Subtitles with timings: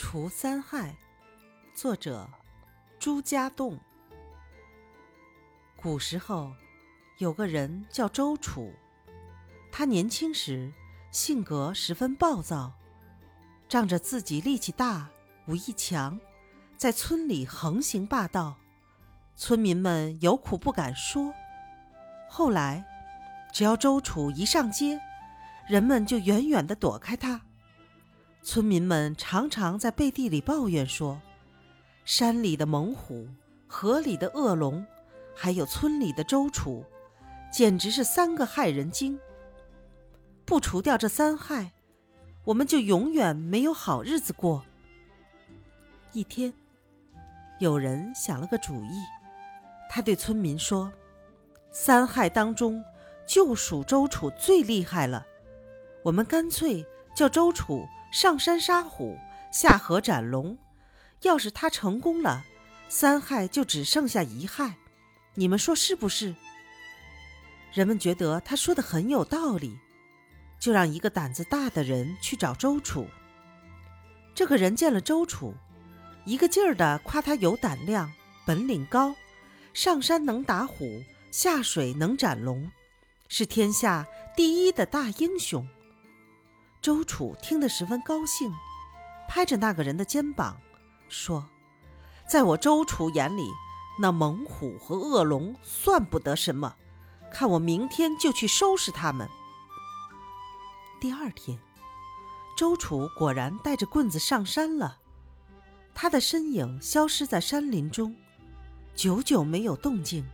[0.00, 0.94] 除三害，
[1.74, 2.30] 作者
[3.00, 3.76] 朱家栋。
[5.74, 6.52] 古时候
[7.18, 8.72] 有个人叫周楚，
[9.72, 10.72] 他年轻时
[11.10, 12.74] 性格十分暴躁，
[13.68, 15.10] 仗着自己力气大、
[15.48, 16.20] 武艺强，
[16.76, 18.56] 在村里横行霸道，
[19.34, 21.34] 村民们有苦不敢说。
[22.30, 22.86] 后来，
[23.52, 25.00] 只要周楚一上街，
[25.66, 27.47] 人们就远远地躲开他。
[28.42, 31.20] 村民们常常在背地里抱怨说
[32.06, 33.28] ：“山里的猛虎，
[33.66, 34.86] 河里的恶龙，
[35.34, 36.84] 还有村里的周楚，
[37.52, 39.18] 简直是三个害人精。
[40.46, 41.72] 不除掉这三害，
[42.44, 44.64] 我们就永远没有好日子过。”
[46.12, 46.54] 一天，
[47.58, 49.02] 有人想了个主意，
[49.90, 50.90] 他对村民说
[51.70, 52.82] ：“三害当中，
[53.26, 55.26] 就属周楚最厉害了，
[56.02, 59.18] 我们干脆叫周楚。”上山杀虎，
[59.52, 60.56] 下河斩龙。
[61.22, 62.44] 要是他成功了，
[62.88, 64.76] 三害就只剩下一害。
[65.34, 66.34] 你们说是不是？
[67.72, 69.78] 人们觉得他说的很有道理，
[70.58, 73.06] 就让一个胆子大的人去找周楚。
[74.34, 75.54] 这个人见了周楚，
[76.24, 78.10] 一个劲儿的夸他有胆量、
[78.46, 79.14] 本领高，
[79.74, 82.70] 上山能打虎，下水能斩龙，
[83.28, 84.06] 是天下
[84.36, 85.66] 第一的大英雄。
[86.80, 88.52] 周楚听得十分高兴，
[89.28, 90.56] 拍着那个人的肩膀
[91.08, 91.44] 说
[92.28, 93.50] ：“在我周楚眼里，
[94.00, 96.76] 那猛虎和恶龙算不得什么，
[97.32, 99.28] 看我明天就去收拾他们。”
[101.00, 101.58] 第二天，
[102.56, 104.98] 周楚果然带着棍子上山了，
[105.94, 108.14] 他的身影消失在山林中，
[108.94, 110.24] 久久没有动静。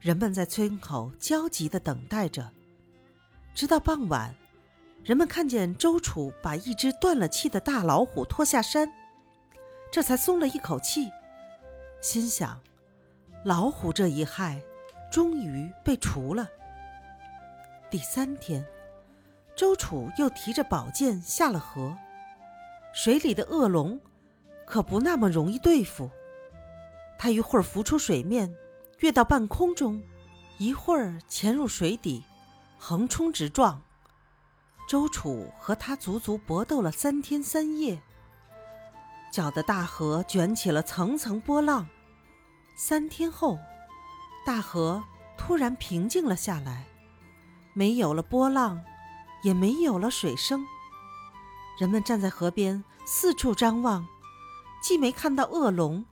[0.00, 2.50] 人们在村口焦急地等待着，
[3.54, 4.34] 直到傍晚。
[5.04, 8.88] 人们看见周楚把一只断了气的大老虎拖下山，
[9.90, 11.10] 这才松了一口气，
[12.00, 12.60] 心想：
[13.44, 14.62] 老虎这一害
[15.10, 16.48] 终于被除了。
[17.90, 18.64] 第三天，
[19.56, 21.96] 周楚又提着宝剑下了河，
[22.94, 24.00] 水里的恶龙
[24.64, 26.08] 可不那么容易对付。
[27.18, 28.54] 他一会儿浮出水面，
[29.00, 30.00] 跃到半空中，
[30.58, 32.22] 一会儿潜入水底，
[32.78, 33.82] 横冲直撞。
[34.86, 38.02] 周楚和他足足搏斗了三天三夜，
[39.32, 41.88] 搅得大河卷起了层层波浪。
[42.76, 43.58] 三天后，
[44.44, 45.02] 大河
[45.38, 46.84] 突然平静了下来，
[47.72, 48.82] 没有了波浪，
[49.42, 50.66] 也没有了水声。
[51.78, 54.06] 人们站在河边四处张望，
[54.82, 56.04] 既没看到恶龙，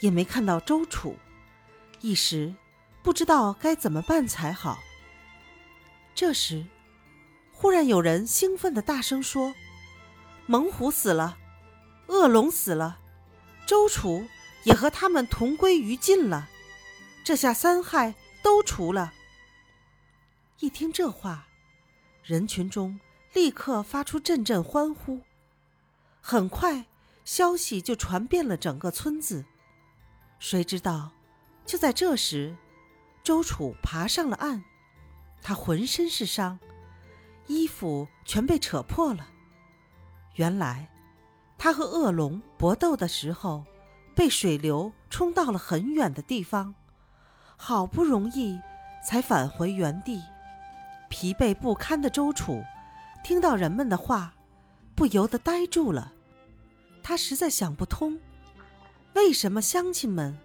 [0.00, 1.16] 也没看到周楚，
[2.00, 2.54] 一时
[3.02, 4.78] 不知道该怎么办才好。
[6.14, 6.64] 这时。
[7.62, 9.54] 忽然有人兴奋的大声说
[10.46, 11.38] ：“猛虎死了，
[12.08, 12.98] 恶龙死了，
[13.64, 14.26] 周楚
[14.64, 16.48] 也和他们同归于尽了。
[17.22, 19.12] 这下三害都除了。”
[20.58, 21.46] 一听这话，
[22.24, 22.98] 人群中
[23.32, 25.20] 立刻发出阵阵欢呼。
[26.20, 26.86] 很快，
[27.24, 29.44] 消息就传遍了整个村子。
[30.40, 31.12] 谁知道，
[31.64, 32.56] 就在这时，
[33.22, 34.64] 周楚爬上了岸，
[35.40, 36.58] 他浑身是伤。
[37.46, 39.28] 衣服全被扯破了。
[40.36, 40.88] 原来，
[41.58, 43.64] 他和恶龙搏斗的时候，
[44.14, 46.74] 被水流冲到了很远的地方，
[47.56, 48.58] 好不容易
[49.06, 50.22] 才返回原地。
[51.08, 52.62] 疲惫不堪的周楚
[53.22, 54.32] 听到人们的话，
[54.94, 56.12] 不由得呆住了。
[57.02, 58.18] 他实在想不通，
[59.14, 60.38] 为什么乡亲们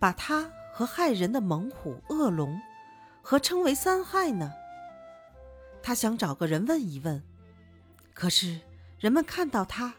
[0.00, 2.60] 把他和害人的猛虎、恶龙
[3.22, 4.52] 合称为三害呢？
[5.82, 7.22] 他想找个人问一问，
[8.14, 8.60] 可是
[8.98, 9.94] 人们看到他，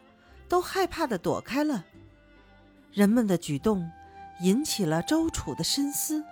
[0.48, 1.84] 都害怕的躲开了。
[2.92, 3.90] 人们的举动
[4.42, 6.24] 引起了周楚的深思，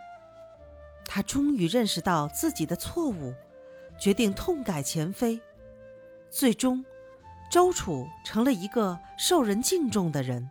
[1.05, 3.33] 他终于认识到自己的错误，
[3.99, 5.41] 决定痛改前非。
[6.29, 6.85] 最终，
[7.51, 10.49] 周楚成了一个受人敬重的人。